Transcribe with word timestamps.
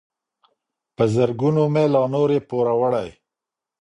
په 0.95 1.03
زرګونو 1.13 1.61
مي 1.73 1.85
لا 1.93 2.01
نور 2.13 2.29
یې 2.35 2.41
پوروړی 2.49 3.09